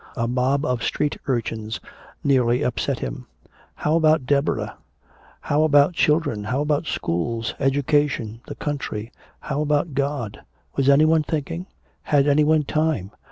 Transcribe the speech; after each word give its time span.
A 0.17 0.27
mob 0.27 0.65
of 0.65 0.81
street 0.81 1.17
urchins 1.27 1.79
nearly 2.23 2.63
upset 2.63 2.97
him. 2.97 3.27
How 3.75 3.95
about 3.95 4.25
Deborah? 4.25 4.77
How 5.41 5.61
about 5.61 5.93
children? 5.93 6.45
How 6.45 6.61
about 6.61 6.87
schools, 6.87 7.53
education, 7.59 8.41
the 8.47 8.55
country? 8.55 9.11
How 9.41 9.61
about 9.61 9.93
God? 9.93 10.41
Was 10.75 10.89
anyone 10.89 11.21
thinking? 11.21 11.67
Had 12.01 12.27
anyone 12.27 12.63
time? 12.63 13.11